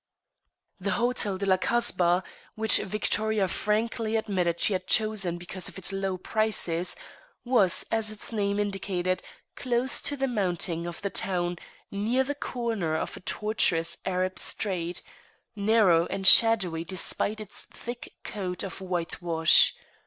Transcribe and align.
The 0.79 0.93
Hotel 0.97 1.37
de 1.37 1.45
la 1.45 1.57
Kasbah, 1.57 2.23
which 2.55 2.79
Victoria 2.79 3.47
frankly 3.47 4.15
admitted 4.15 4.59
she 4.59 4.73
had 4.73 4.87
chosen 4.87 5.37
because 5.37 5.67
of 5.69 5.77
its 5.77 5.93
low 5.93 6.17
prices, 6.17 6.95
was, 7.45 7.85
as 7.91 8.09
its 8.09 8.33
name 8.33 8.57
indicated, 8.59 9.21
close 9.55 10.01
to 10.01 10.17
the 10.17 10.27
mounting 10.27 10.87
of 10.87 11.03
the 11.03 11.11
town, 11.11 11.57
near 11.91 12.23
the 12.23 12.33
corner 12.33 12.95
of 12.95 13.15
a 13.15 13.19
tortuous 13.19 13.99
Arab 14.03 14.39
street, 14.39 15.03
narrow 15.55 16.07
and 16.07 16.25
shadowy 16.25 16.83
despite 16.83 17.39
its 17.39 17.65
thick 17.65 18.15
coat 18.23 18.63
of 18.63 18.81
whitewash. 18.81 19.75